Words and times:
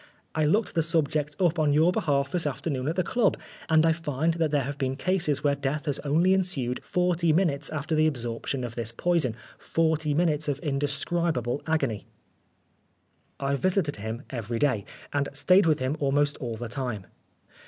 I 0.33 0.45
looked 0.45 0.73
the 0.73 0.81
subject 0.81 1.35
up 1.39 1.59
on 1.59 1.73
your 1.73 1.91
behalf 1.91 2.31
this 2.31 2.47
afternoon 2.47 2.87
at 2.87 2.95
the 2.95 3.03
club, 3.03 3.37
and 3.69 3.85
I 3.85 3.91
find 3.91 4.33
there 4.33 4.63
have 4.63 4.79
been 4.79 4.95
cases 4.95 5.43
where 5.43 5.53
death 5.53 5.85
has 5.85 5.99
only 5.99 6.33
ensued 6.33 6.83
forty 6.83 7.31
minutes 7.31 7.69
after 7.69 7.93
the 7.93 8.07
absorption 8.07 8.63
of 8.63 8.73
this 8.73 8.91
poison 8.91 9.35
forty 9.59 10.15
minutes 10.15 10.47
of 10.47 10.57
indescribable 10.61 11.61
agony." 11.67 12.07
I 13.39 13.55
visited 13.55 13.97
him 13.97 14.23
every 14.31 14.57
day, 14.57 14.85
and 15.13 15.29
stayed 15.33 15.67
with 15.67 15.77
him 15.77 15.95
almost 15.99 16.35
all 16.37 16.57
the 16.57 16.67
time. 16.67 17.05